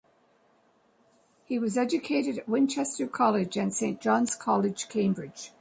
He 1.45 1.59
was 1.59 1.77
educated 1.77 2.39
at 2.39 2.49
Winchester 2.49 3.05
College 3.05 3.55
and 3.55 3.71
Saint 3.71 4.01
John's 4.01 4.33
College, 4.35 4.89
Cambridge. 4.89 5.49